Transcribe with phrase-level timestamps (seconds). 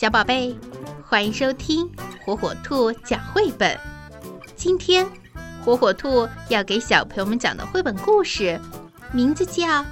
[0.00, 0.56] 小宝贝，
[1.08, 1.90] 欢迎收听
[2.24, 3.76] 火火兔讲绘本。
[4.54, 5.04] 今天，
[5.64, 8.60] 火火兔要给小朋友们讲的绘本故事，
[9.12, 9.66] 名字叫《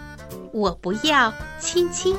[0.53, 2.15] 我不要亲亲》。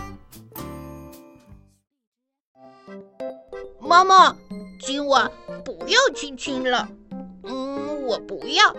[3.80, 4.36] 妈妈，
[4.82, 5.32] 今晚
[5.64, 6.90] 不要亲亲了。
[7.44, 8.76] 嗯，我不要，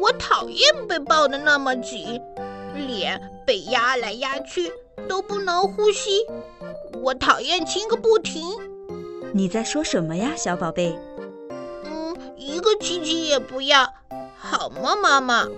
[0.00, 2.18] 我讨厌被抱得那么紧，
[2.74, 4.72] 脸被压来压去
[5.06, 6.24] 都不能呼吸。
[7.02, 8.42] 我讨厌亲个不停。
[9.32, 10.98] 你在说什么呀，小宝贝？
[11.84, 13.92] 嗯，一个亲亲也不要，
[14.36, 15.48] 好吗，妈妈？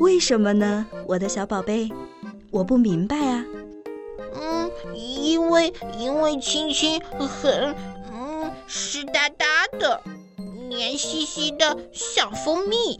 [0.00, 1.90] 为什么呢，我的小宝贝？
[2.50, 3.44] 我不明白啊。
[4.34, 7.74] 嗯，因为因为亲亲很
[8.12, 9.46] 嗯湿哒哒
[9.78, 10.02] 的，
[10.68, 12.98] 黏兮兮的像蜂蜜，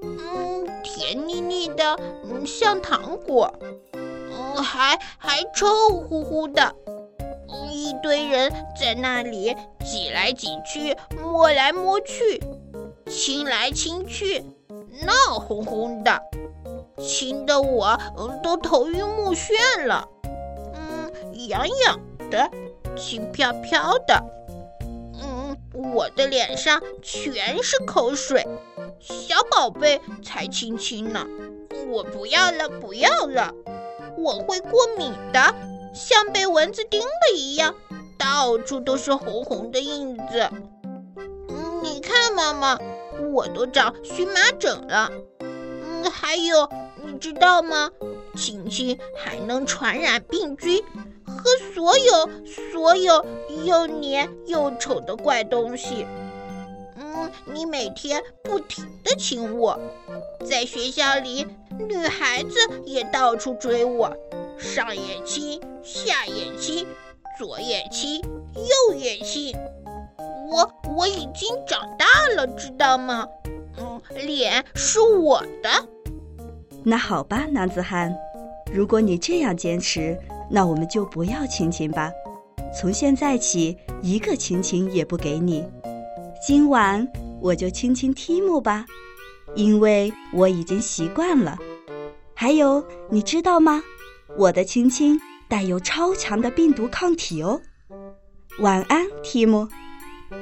[0.00, 3.54] 嗯甜腻腻的嗯像糖果，
[3.92, 6.74] 嗯还还臭乎乎的。
[7.92, 12.42] 一堆人在那里挤来挤去，摸来摸去，
[13.06, 14.42] 亲来亲去，
[15.04, 16.22] 闹哄哄的，
[16.98, 17.98] 亲得我
[18.42, 20.08] 都头晕目眩了。
[20.74, 21.12] 嗯，
[21.48, 22.50] 痒痒的，
[22.96, 24.24] 轻飘飘的。
[25.22, 25.54] 嗯，
[25.92, 28.46] 我的脸上全是口水。
[29.00, 31.26] 小宝贝才亲亲呢，
[31.90, 33.52] 我不要了，不要了，
[34.16, 35.54] 我会过敏的。
[35.94, 37.74] 像被蚊子叮了一样，
[38.18, 40.48] 到处都是红红的印子。
[41.48, 42.78] 嗯，你看，妈妈，
[43.32, 45.10] 我都长荨麻疹了。
[45.40, 46.68] 嗯，还有，
[47.04, 47.90] 你知道吗？
[48.34, 50.82] 亲亲还能传染病菌
[51.26, 53.26] 和所有所有
[53.66, 56.06] 又黏又丑的怪东西。
[56.96, 59.78] 嗯，你每天不停地亲我，
[60.48, 61.46] 在学校里，
[61.86, 64.16] 女孩子也到处追我。
[64.62, 66.86] 上也亲，下也亲，
[67.36, 68.20] 左也亲，
[68.54, 69.52] 右也亲。
[70.48, 73.26] 我我已经长大了，知道吗？
[73.78, 75.88] 嗯，脸是我的。
[76.84, 78.14] 那好吧，男子汉，
[78.72, 80.16] 如果你这样坚持，
[80.48, 82.12] 那我们就不要亲亲吧。
[82.78, 85.64] 从现在起，一个亲亲也不给你。
[86.46, 87.06] 今晚
[87.40, 88.86] 我就亲亲提姆吧，
[89.56, 91.58] 因为我已经习惯了。
[92.34, 93.82] 还有，你知道吗？
[94.36, 97.60] 我的亲亲带有超强的病毒抗体哦。
[98.58, 99.68] 晚安，提姆，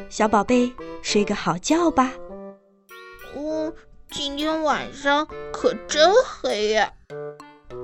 [0.09, 2.13] 小宝贝，睡个好觉吧。
[3.37, 3.73] 嗯，
[4.11, 6.93] 今天晚上可真黑呀，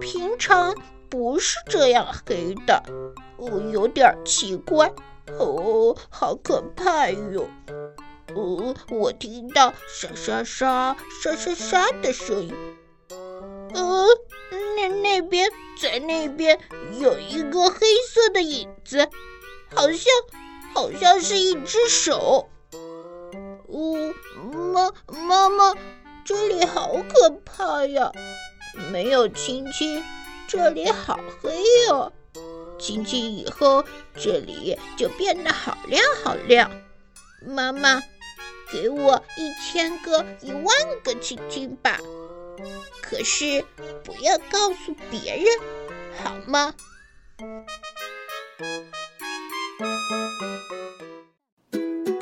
[0.01, 0.75] 平常
[1.09, 2.83] 不是这样黑的，
[3.37, 4.93] 哦，有点奇怪，
[5.39, 7.49] 哦，好可怕哟。
[8.35, 12.55] 哦，我听到沙沙沙沙沙沙的声音。
[13.75, 14.07] 呃，
[15.17, 15.51] 那边。
[15.79, 16.59] 在那边
[16.99, 19.11] 有一个黑色的影子，
[19.75, 20.11] 好像
[20.73, 22.49] 好像是一只手。
[23.69, 24.15] 呜，
[24.73, 25.75] 妈妈妈，
[26.25, 28.11] 这里好可怕呀！
[28.91, 30.03] 没有亲亲，
[30.49, 32.11] 这里好黑哦。
[32.79, 33.85] 亲亲以后，
[34.15, 36.71] 这里就变得好亮好亮。
[37.45, 38.03] 妈妈，
[38.73, 40.65] 给我一千个、一万
[41.05, 42.01] 个亲亲吧。
[43.03, 43.65] 可是
[44.05, 45.47] 不要告诉别人，
[46.23, 46.73] 好吗？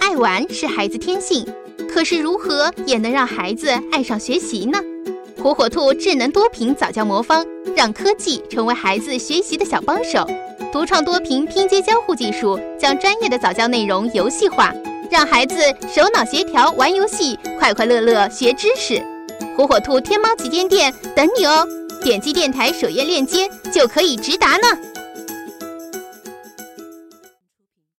[0.00, 1.46] 爱玩是孩子天性，
[1.88, 4.78] 可是如何也能让孩子爱上学习呢？
[5.42, 7.46] 火火兔智能多屏早教魔方，
[7.76, 10.26] 让科技成为孩子学习的小帮手。
[10.72, 14.74] 独创多屏拼接交互技术，将专业的早教内容游戏化，
[15.10, 15.56] 让孩子
[15.88, 19.13] 手脑协调玩游戏，快快乐乐学知识。
[19.56, 21.64] 火火兔天猫旗舰店等你哦！
[22.02, 24.93] 点击电台首页链接就可以直达呢。